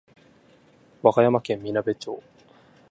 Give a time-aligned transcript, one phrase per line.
[1.03, 2.23] 和歌山県みなべ町